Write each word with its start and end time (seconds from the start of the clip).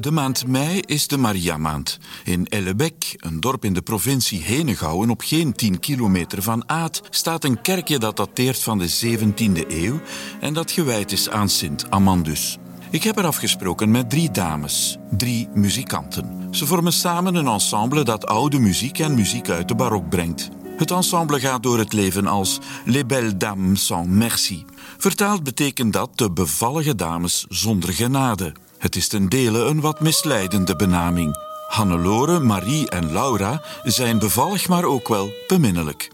De 0.00 0.10
maand 0.10 0.46
mei 0.46 0.80
is 0.80 1.06
de 1.06 1.16
Maria-maand. 1.16 1.98
In 2.24 2.46
Ellebec, 2.46 3.14
een 3.16 3.40
dorp 3.40 3.64
in 3.64 3.72
de 3.72 3.82
provincie 3.82 4.42
Henegouwen 4.42 5.10
op 5.10 5.20
geen 5.20 5.52
10 5.52 5.80
kilometer 5.80 6.42
van 6.42 6.68
Aad, 6.68 7.02
staat 7.10 7.44
een 7.44 7.60
kerkje 7.60 7.98
dat 7.98 8.16
dateert 8.16 8.62
van 8.62 8.78
de 8.78 9.18
17e 9.18 9.68
eeuw 9.68 10.00
en 10.40 10.54
dat 10.54 10.70
gewijd 10.70 11.12
is 11.12 11.30
aan 11.30 11.48
Sint 11.48 11.90
Amandus. 11.90 12.58
Ik 12.90 13.02
heb 13.02 13.18
er 13.18 13.24
afgesproken 13.24 13.90
met 13.90 14.10
drie 14.10 14.30
dames, 14.30 14.98
drie 15.10 15.48
muzikanten. 15.54 16.48
Ze 16.50 16.66
vormen 16.66 16.92
samen 16.92 17.34
een 17.34 17.48
ensemble 17.48 18.04
dat 18.04 18.26
oude 18.26 18.58
muziek 18.58 18.98
en 18.98 19.14
muziek 19.14 19.48
uit 19.48 19.68
de 19.68 19.74
barok 19.74 20.08
brengt. 20.08 20.48
Het 20.76 20.90
ensemble 20.90 21.40
gaat 21.40 21.62
door 21.62 21.78
het 21.78 21.92
leven 21.92 22.26
als 22.26 22.58
Les 22.84 23.06
Belles 23.06 23.36
Dames 23.36 23.86
sans 23.86 24.08
Merci. 24.08 24.64
Vertaald 24.98 25.42
betekent 25.42 25.92
dat 25.92 26.18
de 26.18 26.30
bevallige 26.30 26.94
dames 26.94 27.44
zonder 27.48 27.92
genade. 27.92 28.52
Het 28.80 28.96
is 28.96 29.08
ten 29.08 29.28
dele 29.28 29.58
een 29.58 29.80
wat 29.80 30.00
misleidende 30.00 30.76
benaming. 30.76 31.36
Hannelore, 31.68 32.38
Marie 32.38 32.88
en 32.88 33.12
Laura 33.12 33.62
zijn 33.82 34.18
bevallig, 34.18 34.68
maar 34.68 34.84
ook 34.84 35.08
wel 35.08 35.32
beminnelijk. 35.46 36.10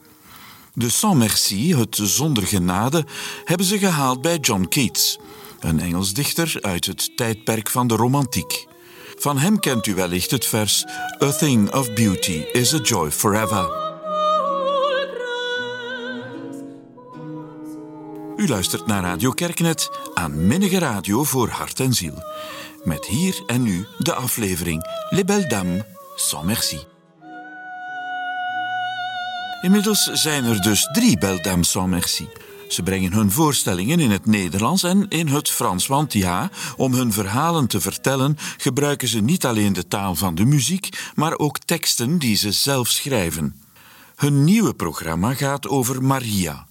De 0.73 0.91
Sans 0.91 1.17
Merci, 1.19 1.75
het 1.77 1.99
zonder 2.03 2.47
genade, 2.47 3.05
hebben 3.45 3.67
ze 3.67 3.79
gehaald 3.79 4.21
bij 4.21 4.37
John 4.37 4.67
Keats, 4.69 5.19
een 5.61 5.81
Engels 5.81 6.13
dichter 6.13 6.59
uit 6.61 6.87
het 6.87 7.17
tijdperk 7.17 7.71
van 7.71 7.87
de 7.87 7.97
romantiek. 7.97 8.67
Van 9.17 9.39
hem 9.39 9.61
kent 9.61 9.87
u 9.87 9.95
wellicht 9.95 10.31
het 10.31 10.47
vers 10.47 10.85
A 11.23 11.31
thing 11.33 11.75
of 11.75 11.93
beauty 11.93 12.45
is 12.53 12.75
a 12.75 12.79
joy 12.79 13.11
forever. 13.11 13.86
Luistert 18.49 18.87
naar 18.87 19.03
Radio 19.03 19.31
Kerknet, 19.31 19.91
aanminnige 20.15 20.79
radio 20.79 21.25
voor 21.25 21.49
hart 21.49 21.81
en 21.81 21.95
ziel. 21.95 22.23
Met 22.85 23.07
hier 23.07 23.43
en 23.47 23.63
nu 23.63 23.87
de 23.99 24.15
aflevering 24.15 24.87
Les 25.11 25.25
Belles 25.25 25.49
Dames 25.49 25.83
sans 26.17 26.45
merci. 26.45 26.79
Inmiddels 29.63 30.11
zijn 30.13 30.45
er 30.45 30.63
dus 30.63 30.89
drie 30.93 31.19
Belles 31.19 31.43
Dames 31.43 31.71
sans 31.71 31.89
merci. 31.89 32.29
Ze 32.69 32.83
brengen 32.83 33.13
hun 33.13 33.31
voorstellingen 33.31 34.01
in 34.01 34.11
het 34.11 34.27
Nederlands 34.27 34.83
en 34.83 35.09
in 35.09 35.29
het 35.29 35.51
Frans, 35.51 35.87
want 35.87 36.13
ja, 36.13 36.51
om 36.77 36.95
hun 36.95 37.13
verhalen 37.13 37.67
te 37.67 37.81
vertellen 37.81 38.39
gebruiken 38.57 39.09
ze 39.09 39.21
niet 39.21 39.45
alleen 39.45 39.73
de 39.73 39.89
taal 39.89 40.15
van 40.15 40.35
de 40.35 40.45
muziek, 40.45 41.11
maar 41.15 41.39
ook 41.39 41.59
teksten 41.59 42.19
die 42.19 42.37
ze 42.37 42.53
zelf 42.53 42.89
schrijven. 42.89 43.61
Hun 44.17 44.45
nieuwe 44.45 44.75
programma 44.75 45.35
gaat 45.35 45.69
over 45.69 46.03
Maria, 46.03 46.66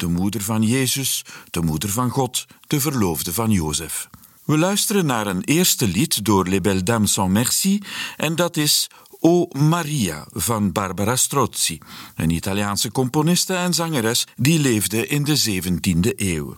de 0.00 0.08
moeder 0.08 0.42
van 0.42 0.62
Jezus, 0.62 1.24
de 1.50 1.62
moeder 1.62 1.90
van 1.90 2.10
God, 2.10 2.46
de 2.66 2.80
verloofde 2.80 3.32
van 3.32 3.50
Jozef. 3.50 4.08
We 4.44 4.58
luisteren 4.58 5.06
naar 5.06 5.26
een 5.26 5.44
eerste 5.44 5.88
lied 5.88 6.24
door 6.24 6.48
Les 6.48 6.60
Belles 6.60 6.84
Dames 6.84 7.12
sans 7.12 7.32
Merci 7.32 7.82
en 8.16 8.36
dat 8.36 8.56
is 8.56 8.90
O 9.20 9.46
Maria 9.52 10.26
van 10.32 10.72
Barbara 10.72 11.16
Strozzi, 11.16 11.78
een 12.16 12.30
Italiaanse 12.30 12.90
componiste 12.90 13.54
en 13.54 13.74
zangeres 13.74 14.26
die 14.36 14.58
leefde 14.58 15.06
in 15.06 15.24
de 15.24 15.40
17e 15.40 16.14
eeuw. 16.16 16.54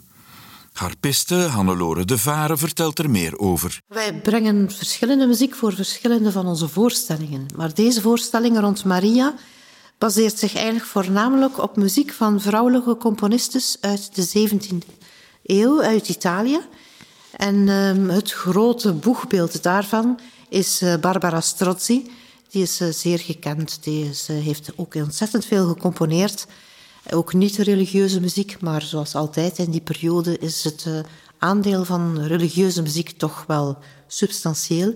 Harpiste 0.72 1.34
Hannelore 1.34 2.04
de 2.04 2.18
Vare 2.18 2.56
vertelt 2.56 2.98
er 2.98 3.10
meer 3.10 3.38
over. 3.38 3.80
Wij 3.88 4.20
brengen 4.20 4.70
verschillende 4.70 5.26
muziek 5.26 5.54
voor 5.54 5.74
verschillende 5.74 6.32
van 6.32 6.46
onze 6.46 6.68
voorstellingen. 6.68 7.46
Maar 7.56 7.74
deze 7.74 8.00
voorstelling 8.00 8.58
rond 8.58 8.84
Maria 8.84 9.34
baseert 10.02 10.38
zich 10.38 10.54
eigenlijk 10.54 10.84
voornamelijk 10.84 11.62
op 11.62 11.76
muziek 11.76 12.12
van 12.12 12.40
vrouwelijke 12.40 12.96
componistes 12.96 13.76
uit 13.80 14.14
de 14.14 14.48
17e 14.48 14.96
eeuw 15.42 15.82
uit 15.82 16.08
Italië. 16.08 16.60
En 17.36 17.68
um, 17.68 18.08
het 18.08 18.32
grote 18.32 18.92
boegbeeld 18.92 19.62
daarvan 19.62 20.20
is 20.48 20.82
uh, 20.82 20.94
Barbara 20.96 21.40
Strozzi. 21.40 22.10
Die 22.48 22.62
is 22.62 22.80
uh, 22.80 22.88
zeer 22.88 23.18
gekend. 23.18 23.78
Die 23.82 24.04
uh, 24.04 24.14
heeft 24.26 24.72
ook 24.76 24.94
ontzettend 24.94 25.44
veel 25.44 25.68
gecomponeerd. 25.68 26.46
Ook 27.10 27.32
niet 27.32 27.56
religieuze 27.56 28.20
muziek, 28.20 28.60
maar 28.60 28.82
zoals 28.82 29.14
altijd 29.14 29.58
in 29.58 29.70
die 29.70 29.80
periode 29.80 30.38
is 30.38 30.64
het 30.64 30.86
aandeel 31.38 31.84
van 31.84 32.20
religieuze 32.20 32.82
muziek 32.82 33.10
toch 33.10 33.44
wel 33.46 33.78
substantieel. 34.06 34.88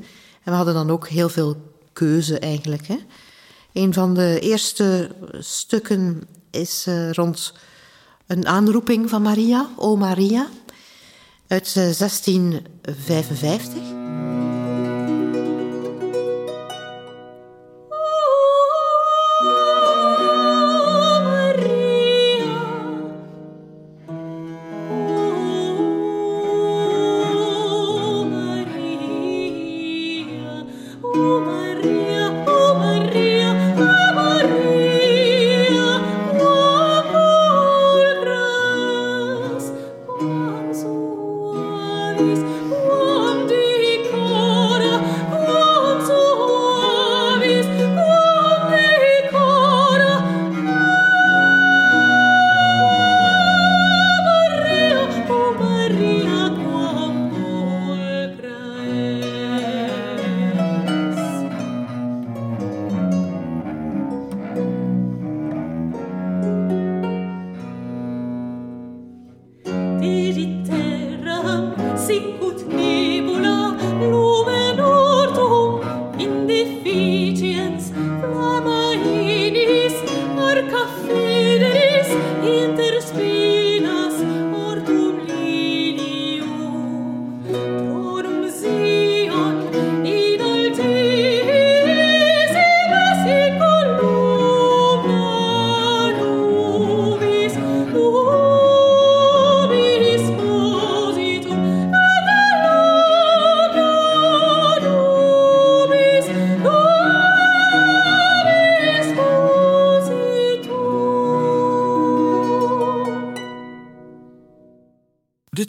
En 0.43 0.53
we 0.53 0.53
hadden 0.53 0.75
dan 0.75 0.91
ook 0.91 1.09
heel 1.09 1.29
veel 1.29 1.57
keuze 1.93 2.39
eigenlijk. 2.39 2.87
Hè. 2.87 2.97
Een 3.77 3.95
van 3.95 4.15
de 4.15 4.39
eerste 4.41 5.11
stukken 5.39 6.23
is 6.51 6.87
rond 7.11 7.53
een 8.27 8.47
aanroeping 8.47 9.11
van 9.11 9.23
Maria, 9.23 9.69
O 9.77 9.97
Maria 9.97 10.47
uit 11.47 11.75
1655. 11.75 13.83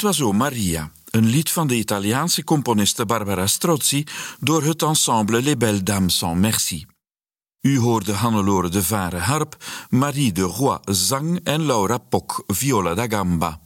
Was 0.08 0.32
Maria, 0.32 0.92
een 1.10 1.26
lied 1.26 1.52
van 1.52 1.68
de 1.68 1.76
Italiaanse 1.76 2.44
componiste 2.44 3.06
Barbara 3.06 3.48
Strozzi 3.48 4.04
door 4.40 4.64
het 4.64 4.82
ensemble 4.82 5.42
Les 5.42 5.58
Belles 5.58 5.84
Dames 5.84 6.18
sans 6.18 6.40
Merci. 6.40 6.86
U 7.62 7.80
hoorde 7.80 8.14
Hannelore 8.14 8.70
de 8.70 8.84
Vare 8.84 9.18
harp, 9.18 9.58
Marie 9.90 10.32
de 10.32 10.42
Roy 10.42 10.80
zang 10.84 11.40
en 11.44 11.66
Laura 11.66 11.98
Poc 11.98 12.44
viola 12.48 12.94
da 12.94 13.08
gamba. 13.08 13.62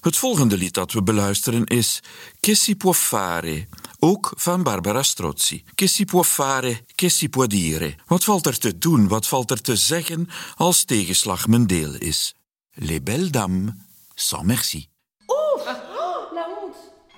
Het 0.00 0.16
volgende 0.16 0.56
lied 0.56 0.74
dat 0.74 0.92
we 0.92 1.02
beluisteren 1.02 1.64
is 1.64 2.00
Che 2.40 2.54
si 2.54 2.76
può 2.76 2.92
fare, 2.92 3.68
ook 3.98 4.32
van 4.36 4.62
Barbara 4.62 5.02
Strozzi. 5.02 5.64
Che 5.74 5.86
si 5.86 6.04
può 6.04 6.22
fare, 6.22 6.84
che 6.94 7.08
si 7.08 7.28
può 7.28 7.46
dire. 7.46 7.98
Wat 8.06 8.24
valt 8.24 8.46
er 8.46 8.58
te 8.58 8.78
doen, 8.78 9.08
wat 9.08 9.26
valt 9.26 9.50
er 9.50 9.60
te 9.60 9.76
zeggen 9.76 10.28
als 10.54 10.84
tegenslag 10.84 11.46
mijn 11.46 11.66
deel 11.66 11.94
is? 11.94 12.34
Les 12.74 13.02
Belles 13.02 13.30
Dames 13.30 13.72
sans 14.14 14.44
Merci. 14.44 14.92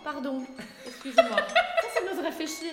Pardon, 0.07 0.41
excusez-moi. 0.87 1.37
ça, 1.83 1.89
ça 1.93 2.01
me 2.01 2.17
si 2.47 2.67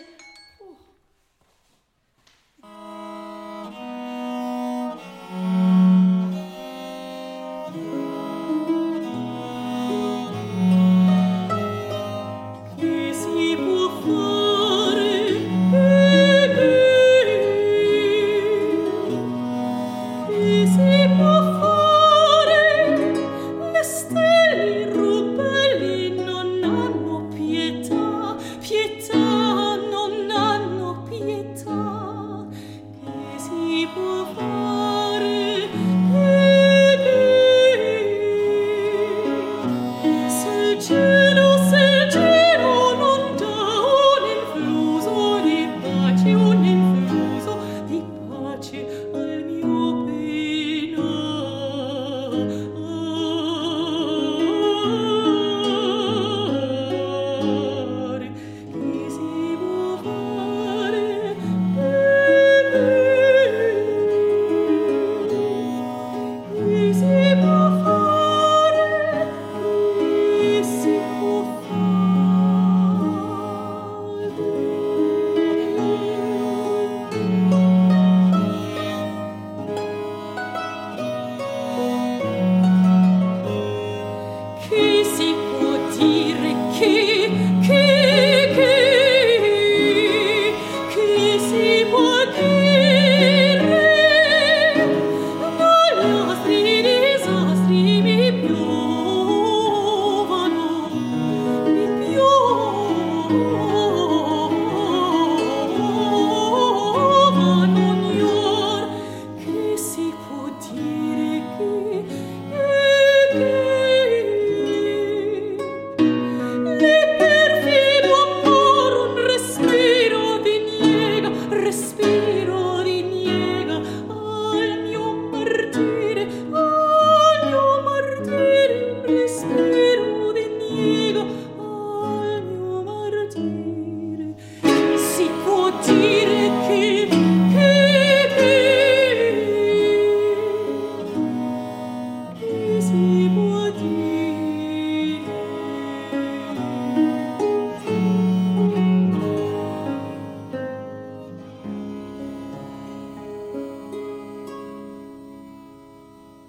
si 91.54 91.86
quel 92.34 92.53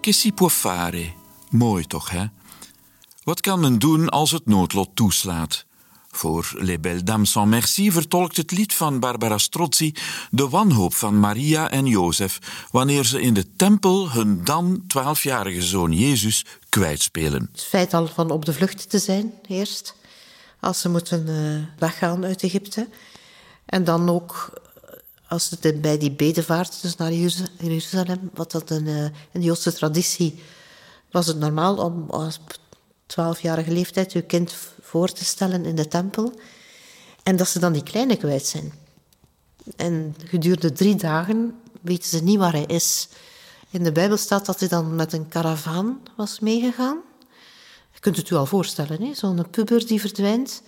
Che 0.04 0.12
si 0.12 0.32
fare? 0.36 1.14
Mooi 1.50 1.86
toch, 1.86 2.10
hè? 2.10 2.24
Wat 3.22 3.40
kan 3.40 3.60
men 3.60 3.78
doen 3.78 4.08
als 4.08 4.30
het 4.30 4.46
noodlot 4.46 4.88
toeslaat? 4.94 5.64
Voor 6.10 6.52
Les 6.58 6.80
Belles 6.80 7.04
Dames 7.04 7.30
sans 7.30 7.48
Merci 7.48 7.92
vertolkt 7.92 8.36
het 8.36 8.50
lied 8.50 8.74
van 8.74 9.00
Barbara 9.00 9.38
Strozzi 9.38 9.94
de 10.30 10.48
wanhoop 10.48 10.94
van 10.94 11.20
Maria 11.20 11.70
en 11.70 11.86
Jozef 11.86 12.38
wanneer 12.70 13.04
ze 13.04 13.20
in 13.20 13.34
de 13.34 13.56
tempel 13.56 14.10
hun 14.10 14.44
dan 14.44 14.84
twaalfjarige 14.86 15.62
zoon 15.62 15.92
Jezus 15.92 16.44
kwijtspelen. 16.68 17.48
Het 17.52 17.62
feit 17.62 17.94
al 17.94 18.06
van 18.06 18.30
op 18.30 18.44
de 18.44 18.52
vlucht 18.52 18.90
te 18.90 18.98
zijn, 18.98 19.32
eerst, 19.48 19.94
als 20.60 20.80
ze 20.80 20.88
moeten 20.88 21.26
uh, 21.28 21.62
weggaan 21.78 22.24
uit 22.24 22.42
Egypte. 22.42 22.88
En 23.66 23.84
dan 23.84 24.08
ook 24.08 24.62
als 25.28 25.50
het 25.50 25.80
bij 25.80 25.98
die 25.98 26.12
bedevaart 26.12 26.82
dus 26.82 26.96
naar 26.96 27.12
Jeruzalem, 27.64 28.30
wat 28.34 28.50
dat 28.50 28.70
een, 28.70 28.86
eh, 28.86 29.04
in 29.04 29.40
de 29.40 29.40
Joodse 29.40 29.72
traditie 29.72 30.42
was 31.10 31.26
het 31.26 31.38
normaal 31.38 31.76
om 31.76 32.10
als 32.10 32.40
twaalfjarige 33.06 33.70
leeftijd 33.70 34.12
je 34.12 34.22
kind 34.22 34.54
voor 34.80 35.12
te 35.12 35.24
stellen 35.24 35.64
in 35.64 35.74
de 35.74 35.88
tempel. 35.88 36.32
En 37.22 37.36
dat 37.36 37.48
ze 37.48 37.58
dan 37.58 37.72
die 37.72 37.82
kleine 37.82 38.16
kwijt 38.16 38.46
zijn. 38.46 38.72
En 39.76 40.14
gedurende 40.24 40.72
drie 40.72 40.94
dagen 40.94 41.60
weten 41.80 42.08
ze 42.08 42.22
niet 42.22 42.38
waar 42.38 42.52
hij 42.52 42.64
is. 42.66 43.08
In 43.70 43.84
de 43.84 43.92
Bijbel 43.92 44.16
staat 44.16 44.46
dat 44.46 44.60
hij 44.60 44.68
dan 44.68 44.94
met 44.94 45.12
een 45.12 45.28
karavaan 45.28 46.00
was 46.16 46.40
meegegaan. 46.40 46.98
Je 47.92 48.00
kunt 48.00 48.16
het 48.16 48.30
u 48.30 48.34
al 48.34 48.46
voorstellen, 48.46 49.16
zo'n 49.16 49.50
puber 49.50 49.86
die 49.86 50.00
verdwijnt. 50.00 50.62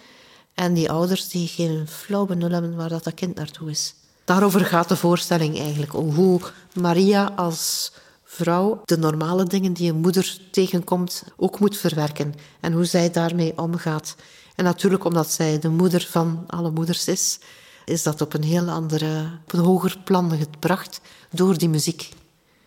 En 0.55 0.75
die 0.75 0.91
ouders 0.91 1.29
die 1.29 1.49
geen 1.49 1.89
flauw 1.89 2.27
benul 2.27 2.51
hebben 2.51 2.77
waar 2.77 2.89
dat, 2.89 3.05
dat 3.05 3.15
kind 3.15 3.35
naartoe 3.35 3.71
is. 3.71 3.95
Daarover 4.27 4.65
gaat 4.65 4.89
de 4.89 4.97
voorstelling 4.97 5.59
eigenlijk. 5.59 5.95
Om 5.95 6.15
hoe 6.15 6.41
Maria 6.73 7.33
als 7.37 7.93
vrouw 8.25 8.83
de 8.85 8.97
normale 8.99 9.45
dingen 9.45 9.73
die 9.73 9.91
een 9.91 10.01
moeder 10.01 10.39
tegenkomt 10.51 11.25
ook 11.37 11.61
moet 11.61 11.77
verwerken. 11.77 12.35
En 12.61 12.73
hoe 12.73 12.85
zij 12.85 13.11
daarmee 13.11 13.59
omgaat. 13.59 14.15
En 14.55 14.65
natuurlijk 14.65 15.05
omdat 15.05 15.31
zij 15.31 15.59
de 15.59 15.69
moeder 15.69 16.07
van 16.11 16.45
alle 16.47 16.71
moeders 16.71 17.09
is, 17.09 17.39
is 17.85 18.03
dat 18.03 18.21
op 18.21 18.35
een 18.35 18.43
heel 18.43 18.69
andere, 18.69 19.31
op 19.45 19.53
een 19.53 19.65
hoger 19.65 19.99
plan 20.05 20.39
gebracht 20.39 21.01
door 21.31 21.59
die 21.59 21.69
muziek. 21.69 22.09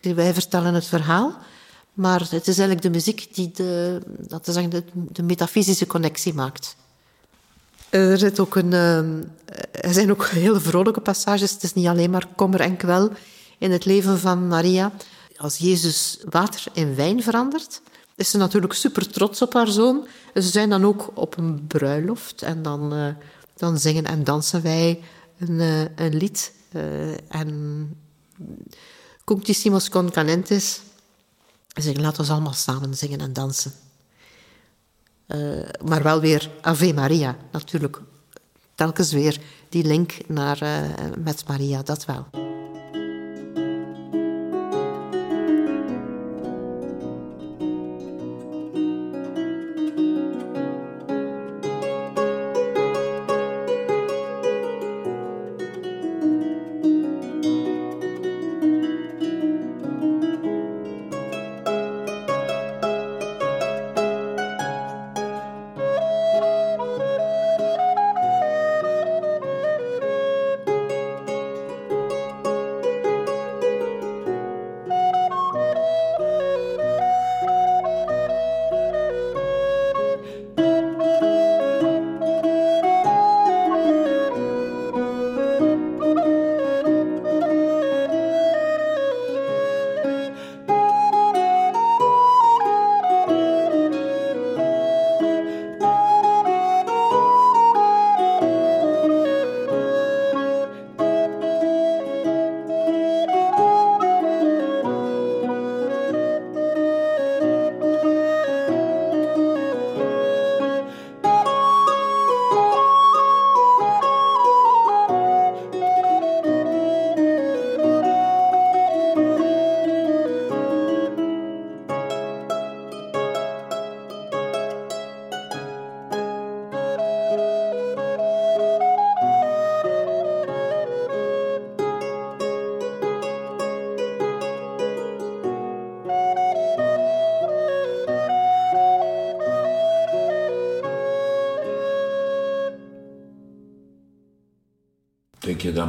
Wij 0.00 0.34
vertellen 0.34 0.74
het 0.74 0.86
verhaal, 0.86 1.38
maar 1.92 2.20
het 2.20 2.48
is 2.48 2.58
eigenlijk 2.58 2.82
de 2.82 2.90
muziek 2.90 3.34
die 3.34 3.50
de, 3.54 4.00
dat 4.18 4.48
is 4.48 4.54
de, 4.54 4.84
de 4.92 5.22
metafysische 5.22 5.86
connectie 5.86 6.34
maakt. 6.34 6.76
Er, 7.90 8.18
zit 8.18 8.40
ook 8.40 8.56
een, 8.56 8.72
ehm, 8.72 9.22
er 9.90 9.96
zijn 9.96 10.10
ook 10.10 10.26
hele 10.26 10.60
vrolijke 10.60 11.00
passages. 11.00 11.50
Het 11.50 11.62
is 11.62 11.74
niet 11.74 11.86
alleen 11.86 12.10
maar 12.10 12.26
kommer 12.36 12.60
en 12.60 12.76
kwel 12.76 13.10
in 13.58 13.70
het 13.70 13.84
leven 13.84 14.18
van 14.18 14.48
Maria. 14.48 14.92
Als 15.36 15.56
Jezus 15.56 16.18
water 16.28 16.64
in 16.72 16.94
wijn 16.94 17.22
verandert, 17.22 17.80
is 18.16 18.30
ze 18.30 18.36
natuurlijk 18.36 18.72
super 18.72 19.08
trots 19.08 19.42
op 19.42 19.52
haar 19.52 19.68
zoon. 19.68 20.06
Ze 20.34 20.40
zijn 20.40 20.70
dan 20.70 20.84
ook 20.84 21.10
op 21.14 21.36
een 21.36 21.66
bruiloft 21.66 22.42
en 22.42 22.62
dan, 22.62 22.94
uh, 22.94 23.06
dan 23.56 23.78
zingen 23.78 24.04
en 24.04 24.24
dansen 24.24 24.62
wij 24.62 25.02
een, 25.38 25.58
uh, 25.58 25.80
een 25.80 26.16
lied. 26.16 26.52
Uh, 26.72 27.12
en 27.28 27.98
Cunctissimos 29.24 29.88
con 29.88 30.10
canentes. 30.10 30.80
Zeggen, 31.74 32.02
laten 32.02 32.24
we 32.24 32.32
allemaal 32.32 32.52
samen 32.52 32.94
zingen 32.94 33.20
en 33.20 33.32
dansen. 33.32 33.72
Maar 35.84 36.02
wel 36.02 36.20
weer 36.20 36.50
Ave 36.60 36.92
Maria, 36.92 37.36
natuurlijk. 37.52 38.00
Telkens 38.74 39.12
weer 39.12 39.40
die 39.70 39.84
link 39.84 40.12
naar, 40.26 40.62
uh, 40.62 40.78
met 41.24 41.44
Maria, 41.48 41.82
dat 41.82 42.04
wel. 42.04 42.49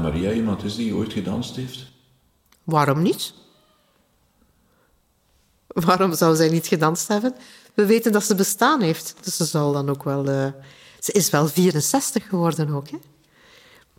Maria 0.01 0.31
iemand 0.31 0.63
is 0.63 0.75
die 0.75 0.95
ooit 0.95 1.13
gedanst 1.13 1.55
heeft? 1.55 1.85
Waarom 2.63 3.01
niet? 3.01 3.33
Waarom 5.67 6.15
zou 6.15 6.35
zij 6.35 6.49
niet 6.49 6.67
gedanst 6.67 7.07
hebben? 7.07 7.35
We 7.73 7.85
weten 7.85 8.11
dat 8.11 8.23
ze 8.23 8.35
bestaan 8.35 8.81
heeft, 8.81 9.15
dus 9.21 9.35
ze 9.35 9.45
zal 9.45 9.71
dan 9.71 9.89
ook 9.89 10.03
wel. 10.03 10.29
Uh... 10.29 10.47
Ze 10.99 11.11
is 11.11 11.29
wel 11.29 11.47
64 11.47 12.27
geworden 12.27 12.69
ook, 12.69 12.89
hè? 12.89 12.97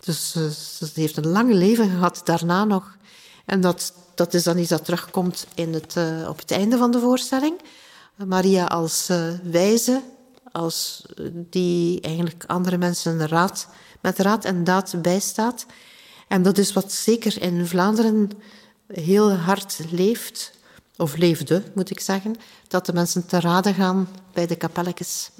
Dus 0.01 0.35
uh, 0.37 0.49
ze 0.49 0.91
heeft 0.95 1.17
een 1.17 1.29
lang 1.29 1.53
leven 1.53 1.91
gehad 1.91 2.21
daarna 2.25 2.65
nog. 2.65 2.97
En 3.45 3.61
dat, 3.61 3.93
dat 4.15 4.35
is 4.35 4.43
dan 4.43 4.59
iets 4.59 4.69
dat 4.69 4.85
terugkomt 4.85 5.47
in 5.55 5.75
het, 5.75 5.95
uh, 5.97 6.29
op 6.29 6.39
het 6.39 6.51
einde 6.51 6.77
van 6.77 6.91
de 6.91 7.01
voorstelling. 7.01 7.61
Maria 8.27 8.65
als 8.67 9.11
wijze, 9.43 10.03
als 10.53 11.07
die 11.33 12.01
eigenlijk 12.01 12.45
andere 12.47 12.79
mensen 12.79 13.29
raad 13.29 13.69
met 14.01 14.19
raad 14.19 14.45
en 14.45 14.65
daad 14.65 14.95
bijstaat. 15.03 15.67
En 16.33 16.43
dat 16.43 16.59
is 16.59 16.73
wat 16.73 16.93
zeker 16.93 17.43
in 17.43 17.67
Vlaanderen 17.67 18.31
heel 18.87 19.33
hard 19.33 19.79
leeft, 19.91 20.59
of 20.97 21.17
leefde, 21.17 21.63
moet 21.75 21.91
ik 21.91 22.01
zeggen, 22.01 22.37
dat 22.69 22.87
de 22.87 22.93
mensen 22.93 23.27
te 23.27 23.41
raden 23.41 23.75
gaan 23.75 24.09
bij 24.33 24.47
de 24.47 24.57
kapelletjes 24.57 25.31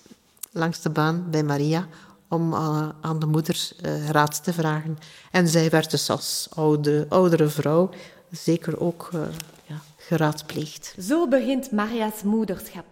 langs 0.51 0.81
de 0.81 0.91
baan 0.91 1.27
bij 1.31 1.43
Maria 1.43 1.87
om 2.29 2.53
uh, 2.53 2.89
aan 3.01 3.19
de 3.19 3.27
moeder 3.27 3.71
uh, 3.85 4.09
raad 4.09 4.45
te 4.45 4.53
vragen. 4.53 4.99
En 5.31 5.49
zij 5.49 5.71
werd 5.71 5.91
dus 5.91 6.11
als 6.11 6.49
oude, 6.55 7.07
oudere 7.09 7.49
vrouw 7.49 7.91
zeker 8.31 8.81
ook 8.81 9.11
uh, 9.15 9.21
ja, 9.67 9.81
geraadpleegd. 9.97 10.95
Zo 11.01 11.29
begint 11.29 11.71
Maria's 11.71 12.23
moederschap. 12.23 12.87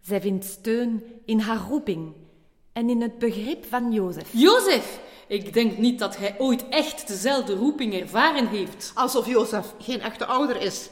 Zij 0.00 0.20
vindt 0.20 0.44
steun 0.44 1.02
in 1.24 1.38
haar 1.38 1.60
roeping 1.68 2.12
en 2.74 2.90
in 2.90 3.02
het 3.02 3.18
begrip 3.18 3.64
van 3.64 3.92
Jozef. 3.92 4.28
Jozef! 4.30 5.00
Ik 5.28 5.52
denk 5.52 5.78
niet 5.78 5.98
dat 5.98 6.16
hij 6.16 6.34
ooit 6.38 6.68
echt 6.68 7.08
dezelfde 7.08 7.54
roeping 7.54 8.00
ervaren 8.00 8.46
heeft. 8.46 8.92
Alsof 8.94 9.26
Jozef 9.26 9.74
geen 9.78 10.00
echte 10.00 10.26
ouder 10.26 10.60
is. 10.60 10.88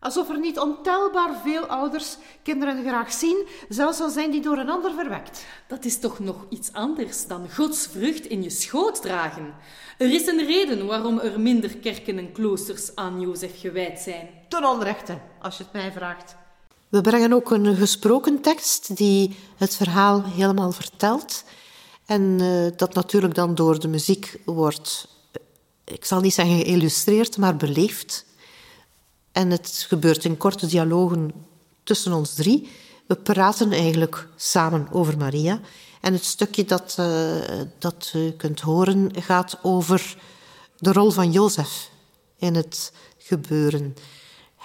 Alsof 0.00 0.28
er 0.28 0.38
niet 0.38 0.58
ontelbaar 0.58 1.36
veel 1.42 1.66
ouders 1.66 2.16
kinderen 2.42 2.84
graag 2.84 3.12
zien, 3.12 3.46
zelfs 3.68 4.00
al 4.00 4.08
zijn 4.08 4.30
die 4.30 4.40
door 4.40 4.58
een 4.58 4.70
ander 4.70 4.92
verwekt. 4.92 5.46
Dat 5.68 5.84
is 5.84 5.98
toch 5.98 6.18
nog 6.18 6.46
iets 6.48 6.72
anders 6.72 7.26
dan 7.26 7.50
Gods 7.50 7.86
vrucht 7.86 8.26
in 8.26 8.42
je 8.42 8.50
schoot 8.50 9.02
dragen. 9.02 9.54
Er 9.98 10.12
is 10.12 10.26
een 10.26 10.46
reden 10.46 10.86
waarom 10.86 11.18
er 11.18 11.40
minder 11.40 11.76
kerken 11.76 12.18
en 12.18 12.32
kloosters 12.32 12.94
aan 12.94 13.20
Jozef 13.20 13.60
gewijd 13.60 13.98
zijn. 13.98 14.28
Ten 14.48 14.64
onrechte, 14.64 15.18
als 15.40 15.56
je 15.56 15.62
het 15.62 15.72
mij 15.72 15.92
vraagt. 15.92 16.36
We 16.88 17.00
brengen 17.00 17.32
ook 17.32 17.50
een 17.50 17.76
gesproken 17.76 18.40
tekst 18.40 18.96
die 18.96 19.36
het 19.56 19.76
verhaal 19.76 20.24
helemaal 20.24 20.72
vertelt. 20.72 21.44
En 22.06 22.22
uh, 22.22 22.70
dat 22.76 22.94
natuurlijk 22.94 23.34
dan 23.34 23.54
door 23.54 23.80
de 23.80 23.88
muziek 23.88 24.40
wordt, 24.44 25.08
ik 25.84 26.04
zal 26.04 26.20
niet 26.20 26.34
zeggen 26.34 26.58
geïllustreerd, 26.58 27.36
maar 27.36 27.56
beleefd. 27.56 28.24
En 29.32 29.50
het 29.50 29.84
gebeurt 29.88 30.24
in 30.24 30.36
korte 30.36 30.66
dialogen 30.66 31.32
tussen 31.82 32.12
ons 32.12 32.34
drie. 32.34 32.68
We 33.06 33.16
praten 33.16 33.72
eigenlijk 33.72 34.28
samen 34.36 34.88
over 34.92 35.18
Maria. 35.18 35.60
En 36.00 36.12
het 36.12 36.24
stukje 36.24 36.64
dat, 36.64 36.96
uh, 37.00 37.36
dat 37.78 38.12
u 38.14 38.30
kunt 38.30 38.60
horen 38.60 39.10
gaat 39.22 39.58
over 39.62 40.16
de 40.78 40.92
rol 40.92 41.10
van 41.10 41.32
Jozef 41.32 41.90
in 42.36 42.54
het 42.54 42.92
gebeuren. 43.18 43.96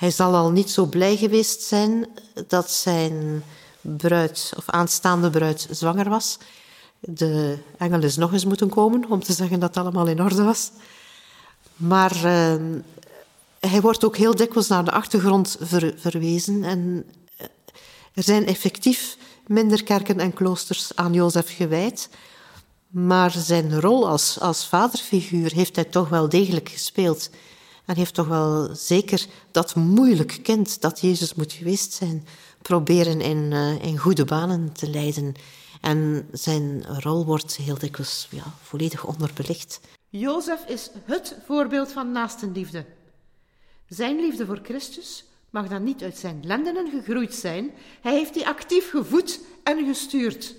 Hij 0.02 0.12
zal 0.12 0.36
al 0.36 0.52
niet 0.52 0.72
zo 0.72 0.86
blij 0.86 1.18
geweest 1.18 1.62
zijn 1.62 2.08
dat 2.48 2.72
zijn 2.72 3.44
bruid 3.82 4.54
of 4.58 4.70
aanstaande 4.70 5.30
bruid 5.30 5.68
zwanger 5.70 6.10
was. 6.10 6.38
De 7.00 7.58
engel 7.78 8.04
is 8.04 8.16
nog 8.16 8.34
eens 8.34 8.46
moeten 8.46 8.70
komen 8.70 9.10
om 9.10 9.24
te 9.24 9.34
zeggen 9.34 9.60
dat 9.60 9.76
het 9.76 9.84
allemaal 9.84 10.08
in 10.08 10.22
orde 10.22 10.44
was. 10.44 10.72
Maar 11.76 12.16
uh, 12.16 12.56
hij 13.60 13.82
wordt 13.82 14.06
ook 14.06 14.18
heel 14.18 14.36
dikwijls 14.36 14.68
naar 14.68 14.86
de 14.86 14.92
achtergrond 14.92 15.58
ver, 15.60 15.94
verwezen. 15.98 16.64
En 16.64 17.06
eh, 17.38 17.48
er 18.14 18.24
zijn 18.24 18.46
effectief 18.46 19.18
minder 19.48 19.84
kerken 19.84 20.20
en 20.20 20.34
kloosters 20.34 20.96
aan 20.96 21.14
Jozef 21.14 21.56
gewijd. 21.56 22.10
Maar 22.88 23.32
zijn 23.32 23.80
rol 23.80 24.08
als, 24.08 24.40
als 24.40 24.66
vaderfiguur 24.66 25.52
heeft 25.54 25.76
hij 25.76 25.86
toch 25.86 26.10
wel 26.10 26.30
degelijk 26.30 26.70
gespeeld. 26.70 27.30
En 27.92 27.98
heeft 27.98 28.14
toch 28.14 28.28
wel 28.28 28.76
zeker 28.76 29.26
dat 29.52 29.76
moeilijk 29.76 30.40
kind 30.44 30.82
dat 30.82 31.00
Jezus 31.00 31.34
moet 31.34 31.54
geweest 31.54 31.94
zijn, 31.94 32.26
proberen 32.62 33.22
in, 33.22 33.52
uh, 33.52 33.84
in 33.84 33.98
goede 33.98 34.26
banen 34.26 34.74
te 34.74 34.90
leiden. 34.90 35.34
En 35.82 36.28
zijn 36.32 36.86
rol 37.00 37.26
wordt 37.26 37.56
heel 37.56 37.78
dikwijls 37.78 38.28
ja, 38.30 38.44
volledig 38.62 39.06
onderbelicht. 39.06 39.80
Jozef 40.10 40.66
is 40.66 40.90
het 41.06 41.36
voorbeeld 41.46 41.92
van 41.92 42.12
naastenliefde. 42.12 42.86
Zijn 43.88 44.20
liefde 44.20 44.46
voor 44.46 44.60
Christus 44.64 45.26
mag 45.50 45.68
dan 45.68 45.84
niet 45.84 46.04
uit 46.04 46.18
zijn 46.18 46.40
lendenen 46.44 46.90
gegroeid 46.90 47.34
zijn. 47.34 47.72
Hij 48.02 48.14
heeft 48.14 48.34
die 48.34 48.48
actief 48.48 48.90
gevoed 48.90 49.40
en 49.64 49.86
gestuurd. 49.86 50.56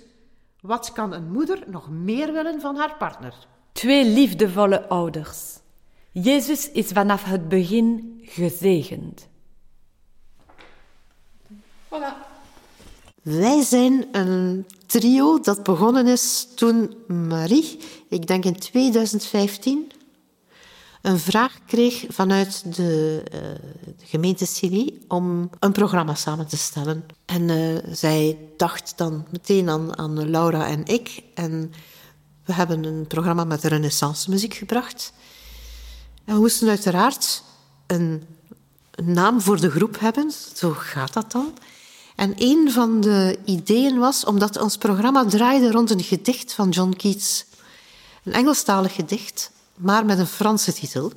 Wat 0.61 0.91
kan 0.91 1.13
een 1.13 1.31
moeder 1.31 1.63
nog 1.67 1.89
meer 1.89 2.33
willen 2.33 2.61
van 2.61 2.75
haar 2.75 2.95
partner? 2.97 3.33
Twee 3.71 4.05
liefdevolle 4.05 4.87
ouders. 4.87 5.61
Jezus 6.13 6.71
is 6.71 6.87
vanaf 6.87 7.23
het 7.23 7.49
begin 7.49 8.19
gezegend. 8.21 9.27
Voilà. 11.87 12.13
Wij 13.21 13.61
zijn 13.61 14.07
een 14.11 14.65
trio 14.85 15.39
dat 15.39 15.63
begonnen 15.63 16.07
is 16.07 16.47
toen 16.55 16.95
Marie, 17.07 17.79
ik 18.09 18.27
denk 18.27 18.45
in 18.45 18.59
2015, 18.59 19.91
een 21.01 21.19
vraag 21.19 21.57
kreeg 21.65 22.05
vanuit 22.09 22.75
de, 22.75 23.23
uh, 23.33 23.39
de 23.97 24.05
gemeente 24.05 24.45
Silly 24.45 24.97
om 25.07 25.49
een 25.59 25.71
programma 25.71 26.15
samen 26.15 26.47
te 26.47 26.57
stellen. 26.57 27.05
En 27.25 27.49
uh, 27.49 27.77
zij 27.91 28.37
dacht 28.57 28.97
dan 28.97 29.25
meteen 29.31 29.69
aan, 29.69 29.97
aan 29.97 30.29
Laura 30.29 30.67
en 30.67 30.85
ik. 30.85 31.23
En 31.33 31.73
we 32.45 32.53
hebben 32.53 32.83
een 32.83 33.07
programma 33.07 33.43
met 33.43 33.63
renaissance 33.63 34.29
muziek 34.29 34.53
gebracht. 34.53 35.13
We 36.23 36.33
moesten 36.33 36.69
uiteraard 36.69 37.43
een, 37.87 38.23
naam 39.03 39.41
voor 39.41 39.59
de 39.59 39.69
groep 39.69 39.99
hebben. 39.99 40.31
Zo 40.53 40.71
gaat 40.71 41.13
dat 41.13 41.31
dan. 41.31 41.57
En 42.15 42.33
een 42.37 42.71
van 42.71 43.01
de 43.01 43.37
ideeën 43.45 43.97
was, 43.97 44.25
omdat 44.25 44.61
ons 44.61 44.77
programma 44.77 45.25
draaide 45.25 45.71
rond 45.71 45.91
een 45.91 46.03
gedicht 46.03 46.53
van 46.53 46.69
John 46.69 46.93
Keats. 46.93 47.45
Een 48.23 48.33
Engelstalig 48.33 48.93
gedicht, 48.93 49.51
maar 49.75 50.05
met 50.05 50.19
een 50.19 50.27
Franse 50.27 50.73
titel. 50.73 51.11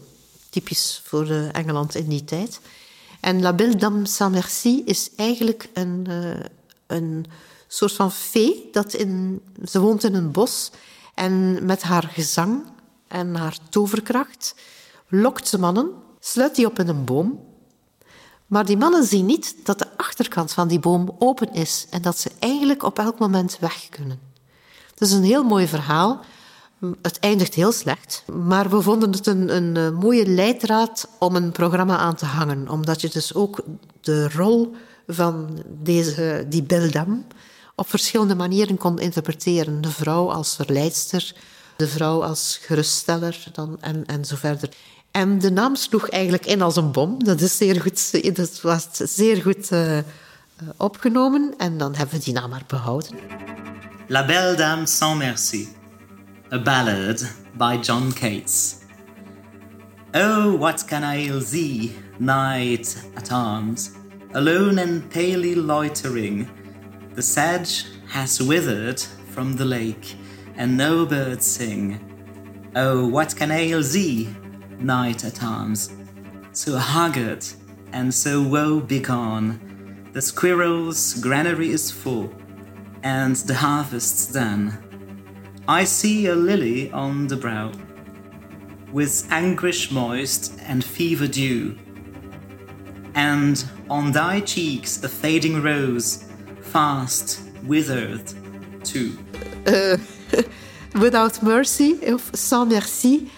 Typisch 0.50 1.02
voor 1.04 1.30
Engeland 1.52 1.94
in 1.94 2.08
die 2.08 2.25
tijd. 2.25 2.60
En 3.20 3.42
La 3.42 3.52
Belle 3.52 3.76
Dame 3.76 4.06
sans 4.06 4.32
Merci 4.32 4.82
is 4.84 5.10
eigenlijk 5.16 5.68
een, 5.75 6.04
uh, 6.08 6.34
een 6.86 7.26
soort 7.68 7.92
van 7.92 8.12
fee. 8.12 8.68
Dat 8.72 8.94
in, 8.94 9.42
ze 9.68 9.80
woont 9.80 10.04
in 10.04 10.14
een 10.14 10.30
bos. 10.30 10.70
En 11.14 11.66
met 11.66 11.82
haar 11.82 12.10
gezang 12.14 12.64
en 13.08 13.34
haar 13.34 13.58
toverkracht 13.68 14.54
lokt 15.20 15.49
ze 15.49 15.58
mannen, 15.58 15.90
sluit 16.20 16.54
die 16.54 16.66
op 16.66 16.78
in 16.78 16.88
een 16.88 17.04
boom. 17.04 17.44
Maar 18.46 18.64
die 18.64 18.76
mannen 18.76 19.04
zien 19.04 19.26
niet 19.26 19.56
dat 19.64 19.78
de 19.78 19.96
achterkant 19.96 20.52
van 20.52 20.68
die 20.68 20.78
boom 20.78 21.16
open 21.18 21.52
is 21.52 21.87
en 21.90 22.02
dat 22.02 22.18
ze 22.18 22.30
eigenlijk 22.38 22.82
op 22.82 22.99
elk 22.99 23.18
moment 23.18 23.58
weg 23.61 23.88
kunnen. 23.88 24.20
Het 24.90 25.00
is 25.00 25.12
een 25.12 25.25
heel 25.25 25.44
mooi 25.44 25.66
verhaal. 25.66 26.20
Het 27.02 27.18
eindigt 27.18 27.54
heel 27.54 27.73
slecht, 27.73 28.25
maar 28.32 28.70
we 28.70 28.82
vonden 28.82 29.12
het 29.12 29.26
een, 29.26 29.56
een 29.56 29.94
mooie 29.94 30.26
leidraad 30.26 31.08
om 31.18 31.37
een 31.37 31.52
programma 31.52 31.96
aan 31.96 32.14
te 32.14 32.25
hangen, 32.25 32.68
omdat 32.68 33.00
je 33.00 33.08
dus 33.08 33.35
ook 33.35 33.62
de 34.00 34.28
rol 34.28 34.75
van 35.06 35.64
deze, 35.68 36.44
die 36.49 36.62
beldam 36.62 37.26
op 37.75 37.88
verschillende 37.88 38.35
manieren 38.35 38.76
kon 38.76 38.99
interpreteren. 38.99 39.80
De 39.80 39.90
vrouw 39.90 40.32
als 40.32 40.54
verleidster, 40.54 41.35
de 41.76 41.88
vrouw 41.88 42.23
als 42.23 42.58
geruststeller 42.62 43.46
dan, 43.52 43.76
en, 43.80 44.06
en 44.06 44.25
zo 44.25 44.37
verder. 44.37 44.68
En 45.16 45.38
de 45.38 45.50
naam 45.50 45.75
sloeg 45.75 46.08
eigenlijk 46.08 46.46
in 46.46 46.62
als 46.62 46.76
een 46.76 46.92
bom. 46.92 47.25
Dat, 47.25 47.40
is 47.40 47.56
zeer 47.56 47.80
goed, 47.80 48.37
dat 48.37 48.61
was 48.61 48.88
zeer 48.92 49.42
goed 49.42 49.70
uh, 49.73 49.99
opgenomen. 50.76 51.54
En 51.58 51.78
dan 51.78 51.94
hebben 51.94 52.18
we 52.18 52.25
die 52.25 52.35
naam 52.35 52.50
maar 52.50 52.64
behouden. 52.66 53.11
La 54.06 54.25
Belle 54.25 54.56
Dame 54.56 54.87
sans 54.87 55.18
Merci. 55.18 55.68
A 56.52 56.62
ballad 56.62 57.32
by 57.52 57.78
John 57.80 58.12
Cates. 58.12 58.76
Oh, 60.12 60.58
what 60.58 60.85
can 60.85 61.02
I 61.02 61.40
see, 61.44 61.92
night 62.18 62.96
at 63.14 63.32
arms, 63.32 63.90
alone 64.32 64.82
and 64.82 65.08
palely 65.08 65.54
loitering? 65.54 66.49
The 67.14 67.23
sedge 67.23 67.85
has 68.06 68.40
withered 68.40 69.06
from 69.30 69.56
the 69.56 69.64
lake, 69.64 70.14
and 70.56 70.76
no 70.76 71.06
birds 71.06 71.46
sing. 71.46 72.00
Oh, 72.75 73.11
what 73.11 73.37
can 73.37 73.50
I 73.50 73.82
see, 73.82 74.28
night 74.80 75.25
at 75.25 75.42
arms, 75.42 75.92
so 76.52 76.76
haggard 76.76 77.45
and 77.92 78.12
so 78.12 78.42
woe 78.42 78.80
begone. 78.80 79.61
The 80.12 80.23
squirrel's 80.23 81.14
granary 81.14 81.71
is 81.71 81.90
full, 81.90 82.33
and 83.02 83.37
the 83.37 83.54
harvest's 83.54 84.33
done. 84.33 84.83
I 85.68 85.85
see 85.85 86.26
a 86.26 86.35
lily 86.35 86.90
on 86.92 87.26
the 87.26 87.37
brow, 87.37 87.73
with 88.92 89.26
anguish 89.30 89.90
moist 89.90 90.59
and 90.61 90.85
fever 90.85 91.26
dew, 91.26 91.76
and 93.14 93.64
on 93.90 94.12
thy 94.12 94.40
cheeks 94.40 95.02
a 95.02 95.09
fading 95.09 95.62
rose, 95.62 96.25
fast 96.61 97.40
withered 97.64 98.33
too. 98.85 99.18
Uh, 99.66 99.97
without 101.00 101.42
mercy, 101.42 102.06
of 102.06 102.30
sans 102.35 102.68
merci, 102.68 103.30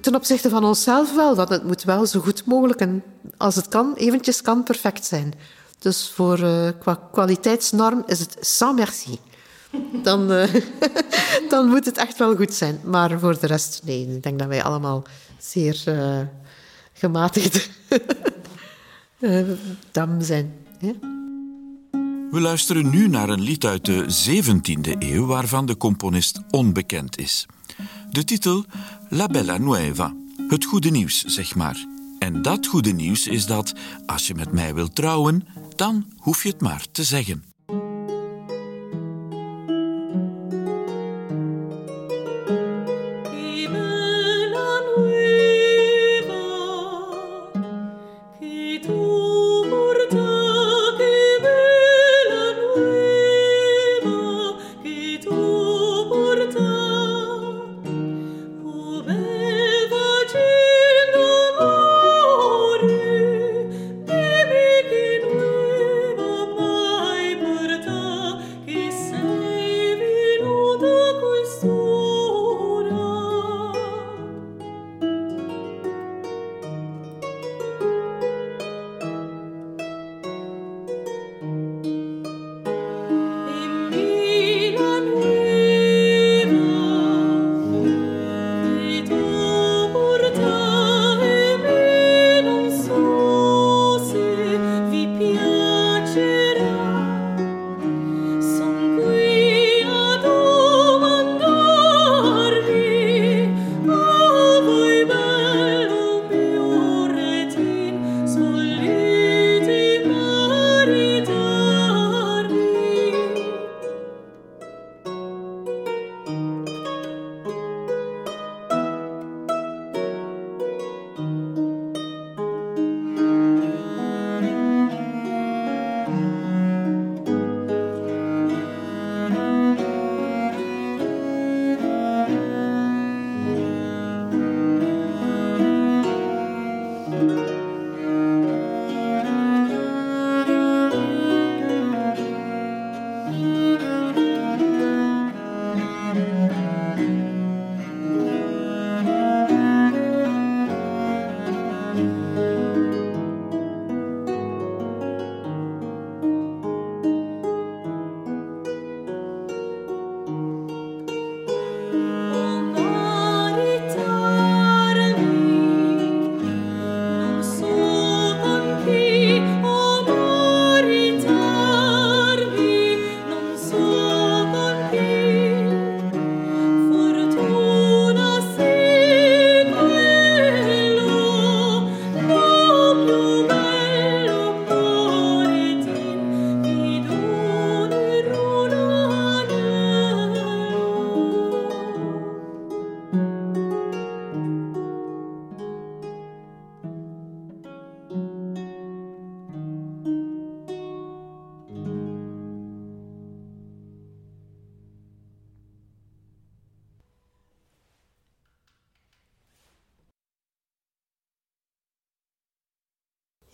ten 0.00 0.14
opzichte 0.14 0.48
van 0.48 0.64
onszelf 0.64 1.14
wel, 1.14 1.34
want 1.34 1.48
het 1.48 1.64
moet 1.64 1.82
wel 1.82 2.06
zo 2.06 2.20
goed 2.20 2.44
mogelijk 2.44 2.80
en 2.80 3.02
als 3.36 3.54
het 3.54 3.68
kan, 3.68 3.94
eventjes 3.94 4.42
kan 4.42 4.62
perfect 4.62 5.04
zijn. 5.04 5.34
Dus 5.78 6.10
voor, 6.14 6.40
uh, 6.40 6.68
qua 6.80 7.00
kwaliteitsnorm 7.12 8.02
is 8.06 8.18
het 8.18 8.36
sans 8.40 8.74
merci. 8.74 9.18
Dan, 10.02 10.32
uh, 10.32 10.54
dan 11.50 11.68
moet 11.68 11.84
het 11.84 11.96
echt 11.96 12.18
wel 12.18 12.36
goed 12.36 12.54
zijn. 12.54 12.80
Maar 12.84 13.18
voor 13.18 13.40
de 13.40 13.46
rest, 13.46 13.80
nee. 13.84 14.14
Ik 14.14 14.22
denk 14.22 14.38
dat 14.38 14.48
wij 14.48 14.62
allemaal 14.62 15.04
zeer 15.38 15.82
uh, 15.88 16.20
gematigd 16.92 17.70
dam 19.92 20.20
zijn. 20.20 20.54
We 22.30 22.40
luisteren 22.40 22.90
nu 22.90 23.08
naar 23.08 23.28
een 23.28 23.40
lied 23.40 23.64
uit 23.64 23.84
de 23.84 24.04
17e 24.28 24.98
eeuw 24.98 25.26
waarvan 25.26 25.66
de 25.66 25.76
componist 25.76 26.40
onbekend 26.50 27.18
is. 27.18 27.46
De 28.10 28.24
titel 28.24 28.64
La 29.08 29.26
Bella 29.26 29.58
Nueva, 29.58 30.14
het 30.48 30.64
goede 30.64 30.90
nieuws, 30.90 31.24
zeg 31.24 31.54
maar. 31.54 31.86
En 32.18 32.42
dat 32.42 32.66
goede 32.66 32.92
nieuws 32.92 33.26
is 33.26 33.46
dat 33.46 33.74
als 34.06 34.26
je 34.26 34.34
met 34.34 34.52
mij 34.52 34.74
wilt 34.74 34.94
trouwen, 34.94 35.46
dan 35.76 36.06
hoef 36.16 36.42
je 36.42 36.48
het 36.48 36.60
maar 36.60 36.86
te 36.92 37.04
zeggen. 37.04 37.47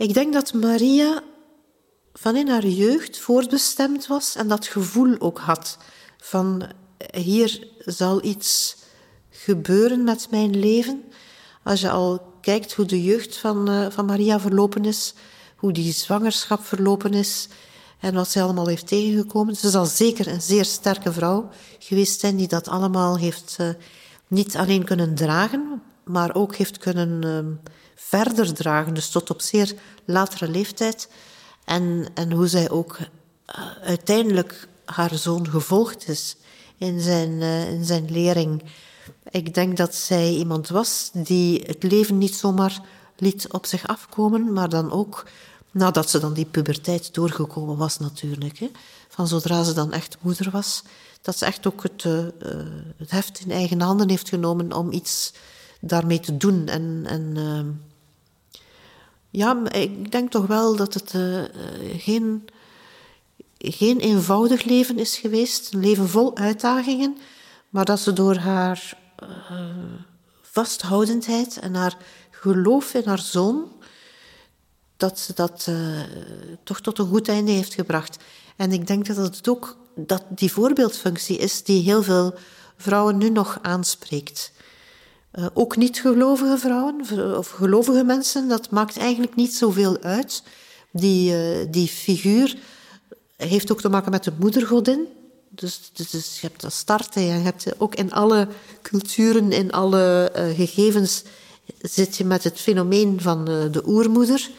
Ik 0.05 0.15
denk 0.15 0.33
dat 0.33 0.53
Maria 0.53 1.23
van 2.13 2.37
in 2.37 2.49
haar 2.49 2.67
jeugd 2.67 3.19
voorbestemd 3.19 4.07
was 4.07 4.37
en 4.37 4.49
dat 4.49 4.67
gevoel 4.67 5.21
ook 5.21 5.39
had 5.39 5.79
van 6.19 6.63
hier 7.13 7.69
zal 7.79 8.25
iets 8.25 8.77
gebeuren 9.31 10.05
met 10.05 10.27
mijn 10.31 10.59
leven. 10.59 11.05
Als 11.63 11.81
je 11.81 11.91
al 11.91 12.33
kijkt 12.41 12.73
hoe 12.73 12.85
de 12.85 13.03
jeugd 13.03 13.37
van, 13.37 13.71
uh, 13.71 13.87
van 13.91 14.05
Maria 14.05 14.41
verlopen 14.41 14.85
is, 14.85 15.15
hoe 15.57 15.73
die 15.73 15.93
zwangerschap 15.93 16.65
verlopen 16.65 17.15
is 17.15 17.49
en 18.01 18.15
wat 18.15 18.29
zij 18.29 18.43
allemaal 18.43 18.67
heeft 18.69 18.87
tegengekomen. 18.87 19.57
Ze 19.57 19.71
zal 19.71 19.87
zeker 19.87 20.27
een 20.27 20.43
zeer 20.43 20.65
sterke 20.65 21.13
vrouw 21.13 21.49
geweest 21.79 22.21
zijn 22.21 22.37
die 22.37 22.49
dat 22.49 22.69
allemaal 22.69 23.19
heeft 23.19 23.57
uh, 23.61 23.69
niet 24.29 24.57
alleen 24.57 24.85
kunnen 24.85 25.15
dragen, 25.15 25.83
maar 26.05 26.35
ook 26.35 26.57
heeft 26.57 26.79
kunnen 26.79 27.25
uh, 27.25 27.73
verder 27.95 28.55
dragen, 28.55 28.95
dus 28.95 29.11
tot 29.11 29.31
op 29.31 29.41
zeer 29.41 29.75
latere 30.05 30.49
leeftijd. 30.49 31.09
En, 31.65 32.07
en 32.15 32.33
hoe 32.33 32.47
zij 32.47 32.71
ook 32.71 32.99
uh, 32.99 33.07
uiteindelijk 33.83 34.69
haar 34.85 35.15
zoon 35.15 35.49
gevolgd 35.49 36.09
is 36.09 36.37
in 36.79 37.01
zijn, 37.01 37.31
uh, 37.31 37.71
in 37.71 37.85
zijn 37.85 38.11
lering. 38.11 38.63
Ik 39.31 39.55
denk 39.55 39.77
dat 39.77 39.95
zij 39.95 40.35
iemand 40.35 40.69
was 40.69 41.11
die 41.13 41.63
het 41.67 41.83
leven 41.83 42.19
niet 42.19 42.35
zomaar 42.35 42.81
liet 43.17 43.53
op 43.53 43.67
zich 43.67 43.87
afkomen, 43.87 44.53
maar 44.53 44.69
dan 44.69 44.93
ook 44.93 45.27
nadat 45.71 46.11
ze 46.11 46.19
dan 46.19 46.33
die 46.33 46.45
puberteit 46.45 47.15
doorgekomen 47.15 47.77
was 47.77 47.99
natuurlijk. 47.99 48.59
Hè, 48.59 48.71
van 49.09 49.29
zodra 49.29 49.63
ze 49.63 49.73
dan 49.73 49.93
echt 49.93 50.17
moeder 50.21 50.51
was, 50.51 50.83
dat 51.23 51.39
ze 51.39 51.45
echt 51.45 51.67
ook 51.67 51.83
het, 51.83 52.05
uh, 52.05 52.25
het 52.97 53.11
heft 53.11 53.41
in 53.41 53.51
eigen 53.51 53.81
handen 53.81 54.09
heeft 54.09 54.29
genomen 54.29 54.73
om 54.73 54.93
iets 54.93 55.33
daarmee 55.87 56.21
te 56.21 56.37
doen. 56.37 56.69
En, 56.69 57.03
en 57.07 57.37
ja, 59.31 59.71
ik 59.71 60.13
denk 60.13 60.31
toch 60.31 60.47
wel 60.47 60.77
dat 60.77 60.95
het 60.95 61.13
uh, 61.13 61.43
geen, 61.97 62.45
geen 63.59 63.99
eenvoudig 63.99 64.65
leven 64.65 64.99
is 64.99 65.17
geweest. 65.17 65.73
Een 65.73 65.81
leven 65.81 66.09
vol 66.09 66.37
uitdagingen. 66.37 67.17
Maar 67.69 67.85
dat 67.85 68.01
ze 68.01 68.13
door 68.13 68.37
haar 68.37 68.99
uh, 69.23 69.29
vasthoudendheid 70.43 71.59
en 71.59 71.75
haar 71.75 71.97
geloof 72.31 72.95
in 72.95 73.03
haar 73.05 73.19
zoon, 73.19 73.73
dat 74.97 75.19
ze 75.19 75.33
dat 75.35 75.71
toch 76.63 76.81
tot 76.81 76.99
een 76.99 77.09
goed 77.09 77.29
einde 77.29 77.51
heeft 77.51 77.75
gebracht. 77.75 78.17
En 78.57 78.73
ik 78.73 78.87
denk 78.87 79.07
dat 79.07 79.17
het 79.17 79.49
ook 79.49 79.77
dat 79.95 80.25
die 80.29 80.53
voorbeeldfunctie 80.53 81.37
is 81.37 81.63
die 81.63 81.83
heel 81.83 82.03
veel 82.03 82.35
vrouwen 82.77 83.19
nu 83.19 83.31
nog 83.31 83.59
aanspreekt. 83.63 84.53
Uh, 85.39 85.47
ook 85.55 85.77
niet-gelovige 85.77 86.59
vrouwen 86.59 87.01
of 87.39 87.49
gelovige 87.49 88.05
mensen, 88.05 88.49
dat 88.49 88.71
maakt 88.71 88.97
eigenlijk 88.97 89.35
niet 89.35 89.55
zoveel 89.55 89.99
uit. 90.03 90.43
Die, 90.93 91.33
uh, 91.33 91.67
die 91.71 91.89
figuur 91.89 92.57
heeft 93.37 93.73
ook 93.73 93.81
te 93.81 93.89
maken 93.89 94.11
met 94.11 94.25
de 94.25 94.33
moedergodin. 94.39 95.07
Dus, 95.49 95.91
dus, 95.93 96.11
dus 96.11 96.41
je 96.41 96.47
hebt 96.47 96.61
dat 96.61 96.73
starten 96.73 97.23
en 97.23 97.27
je 97.27 97.45
hebt 97.45 97.81
ook 97.81 97.95
in 97.95 98.13
alle 98.13 98.49
culturen, 98.83 99.53
in 99.53 99.73
alle 99.73 100.33
uh, 100.37 100.57
gegevens, 100.57 101.23
zit 101.81 102.17
je 102.17 102.25
met 102.25 102.45
het 102.45 102.61
fenomeen 102.61 103.21
van 103.21 103.45
de 103.45 103.83
oermoeder. 103.87 104.51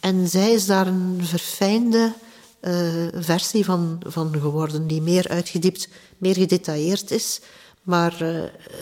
En 0.00 0.28
zij 0.28 0.52
is 0.52 0.66
daar 0.66 0.86
een 0.86 1.20
verfijnde 1.22 2.12
versie 3.14 3.64
van, 3.64 4.00
van 4.06 4.32
geworden, 4.40 4.86
die 4.86 5.02
meer 5.02 5.28
uitgediept, 5.28 5.88
meer 6.18 6.34
gedetailleerd 6.34 7.10
is. 7.10 7.40
Maar 7.86 8.12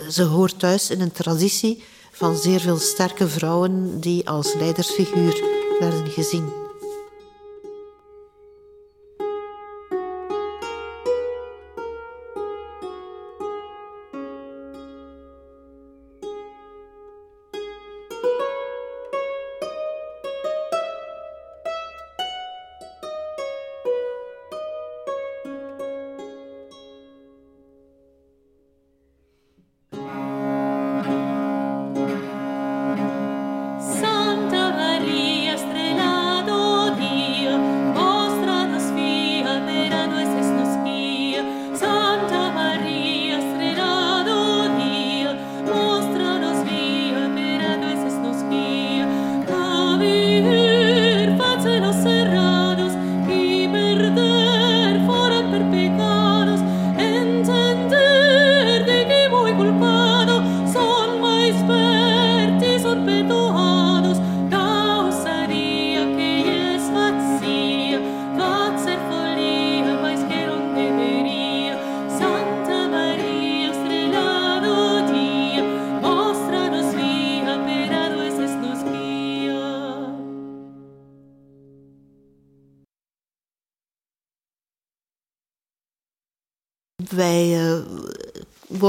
ze 0.09 0.23
hoort 0.23 0.59
thuis 0.59 0.89
in 0.89 1.01
een 1.01 1.11
traditie 1.11 1.83
van 2.11 2.35
zeer 2.37 2.59
veel 2.59 2.77
sterke 2.77 3.27
vrouwen 3.27 3.99
die 3.99 4.29
als 4.29 4.53
leidersfiguur 4.53 5.43
werden 5.79 6.07
gezien. 6.07 6.64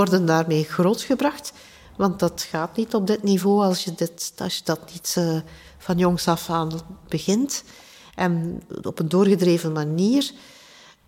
Worden 0.09 0.27
daarmee 0.27 0.65
grootgebracht, 0.65 1.53
want 1.97 2.19
dat 2.19 2.47
gaat 2.51 2.77
niet 2.77 2.95
op 2.95 3.07
dit 3.07 3.23
niveau 3.23 3.65
als 3.65 3.85
je, 3.85 3.95
dit, 3.95 4.33
als 4.37 4.57
je 4.57 4.61
dat 4.65 4.93
niet 4.93 5.15
uh, 5.19 5.41
van 5.79 5.99
jongs 5.99 6.29
af 6.29 6.51
aan 6.51 6.81
begint. 7.09 7.65
En 8.15 8.63
op 8.83 8.99
een 8.99 9.09
doorgedreven 9.09 9.73
manier. 9.73 10.33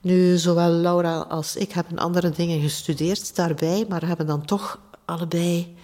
Nu, 0.01 0.37
zowel 0.37 0.71
Laura 0.71 1.19
als 1.19 1.57
ik 1.57 1.73
hebben 1.73 1.99
andere 1.99 2.31
dingen 2.31 2.61
gestudeerd 2.61 3.37
daarbij, 3.37 3.87
maar 3.89 4.07
hebben 4.07 4.27
dan 4.27 4.45
toch 4.45 4.81
allebei 5.05 5.77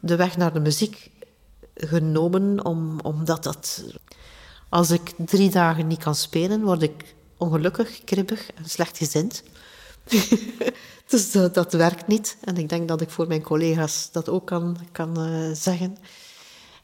de 0.00 0.16
weg 0.16 0.36
naar 0.36 0.52
de 0.52 0.60
muziek 0.60 1.10
genomen, 1.74 2.64
om, 2.64 3.00
omdat 3.00 3.42
dat... 3.42 3.84
Als 4.68 4.90
ik 4.90 5.12
drie 5.16 5.50
dagen 5.50 5.86
niet 5.86 6.02
kan 6.02 6.14
spelen, 6.14 6.62
word 6.62 6.82
ik 6.82 7.14
ongelukkig, 7.36 8.04
kribbig 8.04 8.52
en 8.52 8.68
slechtgezind. 8.68 9.42
dus 11.10 11.32
dat, 11.32 11.54
dat, 11.54 11.72
werkt 11.72 12.06
niet. 12.06 12.36
En 12.40 12.56
ik 12.56 12.68
denk 12.68 12.88
dat 12.88 13.00
ik 13.00 13.10
voor 13.10 13.26
mijn 13.26 13.42
collega's 13.42 14.08
dat 14.12 14.28
ook 14.28 14.46
kan, 14.46 14.76
kan 14.92 15.20
uh, 15.20 15.50
zeggen. 15.52 15.96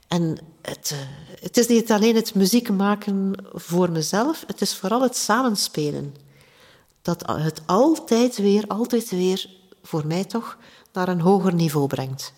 En 0.09 0.39
het, 0.63 0.91
uh, 0.93 0.99
het 1.41 1.57
is 1.57 1.67
niet 1.67 1.93
alleen 1.93 2.15
het 2.15 2.35
muziek 2.35 2.71
maken 2.71 3.33
voor 3.53 3.91
mezelf, 3.91 4.45
het 4.47 4.61
is 4.61 4.77
vooral 4.77 5.03
het 5.03 5.17
samenspelen. 5.17 6.15
Dat 7.03 7.25
het 7.27 7.63
altijd 7.67 8.37
weer, 8.37 8.65
altijd 8.67 9.11
weer, 9.11 9.51
voor 9.83 10.07
mij 10.07 10.25
toch, 10.25 10.59
naar 10.93 11.09
een 11.09 11.21
hoger 11.21 11.55
niveau 11.55 11.87
brengt. 11.87 12.33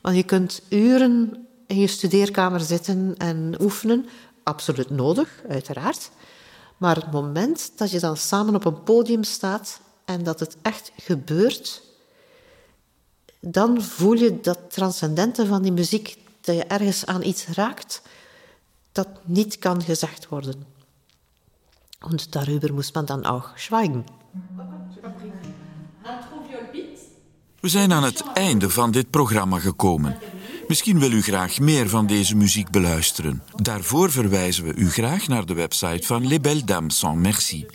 Want 0.00 0.16
je 0.16 0.22
kunt 0.22 0.62
uren 0.68 1.46
in 1.66 1.78
je 1.78 1.86
studeerkamer 1.86 2.60
zitten 2.60 3.14
en 3.16 3.54
oefenen, 3.60 4.06
absoluut 4.42 4.90
nodig, 4.90 5.42
uiteraard. 5.48 6.10
Maar 6.76 6.96
het 6.96 7.12
moment 7.12 7.72
dat 7.76 7.90
je 7.90 8.00
dan 8.00 8.16
samen 8.16 8.54
op 8.54 8.64
een 8.64 8.82
podium 8.82 9.24
staat 9.24 9.80
en 10.06 10.22
dat 10.22 10.40
het 10.40 10.56
echt 10.62 10.92
gebeurt, 10.96 11.82
dan 13.40 13.82
voel 13.82 14.12
je 14.12 14.40
dat 14.40 14.58
transcendente 14.68 15.46
van 15.46 15.62
die 15.62 15.72
muziek, 15.72 16.16
dat 16.40 16.56
je 16.56 16.64
ergens 16.64 17.06
aan 17.06 17.22
iets 17.22 17.46
raakt, 17.46 18.02
dat 18.92 19.08
niet 19.24 19.58
kan 19.58 19.82
gezegd 19.82 20.28
worden. 20.28 20.64
En 21.98 22.18
daarover 22.30 22.74
moest 22.74 22.94
man 22.94 23.04
dan 23.04 23.24
ook 23.24 23.52
schweigen. 23.54 24.04
We 27.60 27.68
zijn 27.68 27.92
aan 27.92 28.02
het 28.02 28.22
einde 28.34 28.70
van 28.70 28.90
dit 28.90 29.10
programma 29.10 29.58
gekomen. 29.58 30.18
Misschien 30.68 30.98
wil 30.98 31.12
u 31.12 31.22
graag 31.22 31.58
meer 31.58 31.88
van 31.88 32.06
deze 32.06 32.36
muziek 32.36 32.70
beluisteren. 32.70 33.42
Daarvoor 33.54 34.10
verwijzen 34.10 34.64
we 34.64 34.74
u 34.74 34.90
graag 34.90 35.28
naar 35.28 35.46
de 35.46 35.54
website 35.54 36.06
van 36.06 36.26
Les 36.26 36.40
Belles 36.40 36.64
Dames 36.64 36.98
Sans 36.98 37.20
Merci 37.20 37.66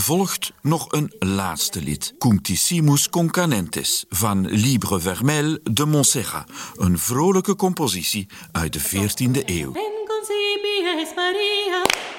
volgt 0.00 0.52
nog 0.62 0.92
een 0.92 1.12
laatste 1.18 1.82
lied. 1.82 2.14
Cunctissimus 2.18 3.08
Concanentes 3.08 4.04
van 4.08 4.46
Libre 4.46 5.00
Vermel 5.00 5.58
de 5.62 5.84
Montserrat. 5.86 6.50
Een 6.76 6.98
vrolijke 6.98 7.56
compositie 7.56 8.26
uit 8.52 8.72
de 8.72 8.80
14e 8.80 9.44
eeuw. 9.44 9.72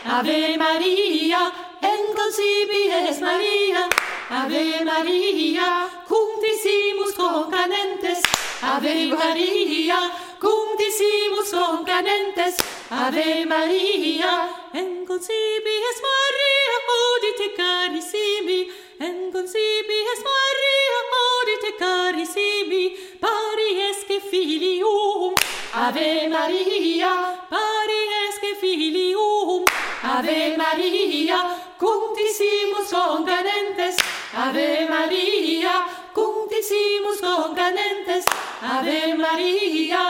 Ave 0.08 0.56
Maria, 0.58 1.52
en 1.82 2.00
concipies 2.16 3.20
Maria, 3.20 3.88
Ave 4.30 4.84
Maria, 4.84 5.88
cunctissimus 6.08 7.14
concanentes, 7.16 8.22
Ave 8.62 9.08
Maria, 9.08 10.12
cunctissimus 10.40 11.50
concanentes, 11.52 12.56
Ave 12.90 13.46
Maria, 13.48 14.50
en 14.74 15.06
concipies 15.08 15.98
Maria, 16.08 16.57
odite 17.04 17.48
carissimi, 17.60 18.60
enconsibi 19.00 19.98
es 20.14 20.22
Maria, 20.30 21.00
odite 21.26 21.72
carissimi, 21.82 22.84
pari 23.24 23.70
esce 23.90 24.18
filium. 24.30 25.34
Ave 25.74 26.28
Maria, 26.30 27.14
pari 27.50 28.02
esce 28.26 28.52
filium. 28.62 29.64
Ave 30.04 30.58
Maria, 30.58 31.40
cunctissimus 31.78 32.90
concanentes. 32.92 33.96
Ave 34.34 34.88
Maria, 34.90 35.76
cunctissimus 36.14 37.20
concanentes. 37.22 38.26
Ave 38.62 39.16
Maria. 39.16 40.04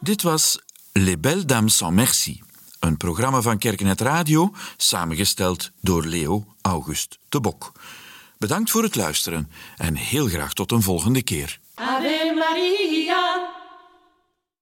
Dit 0.00 0.24
was 0.24 0.58
Les 0.94 1.16
Belles 1.16 1.46
Dames 1.46 1.70
sans 1.70 1.92
Merci. 1.92 2.40
Een 2.82 2.96
programma 2.96 3.40
van 3.40 3.58
Kerkenet 3.58 4.00
Radio, 4.00 4.52
samengesteld 4.76 5.70
door 5.80 6.04
Leo 6.04 6.46
August 6.62 7.18
de 7.28 7.40
Bok. 7.40 7.72
Bedankt 8.38 8.70
voor 8.70 8.82
het 8.82 8.96
luisteren 8.96 9.50
en 9.76 9.94
heel 9.94 10.26
graag 10.26 10.52
tot 10.52 10.72
een 10.72 10.82
volgende 10.82 11.22
keer. 11.22 11.58
Ave 11.74 12.34
Maria. 12.38 13.31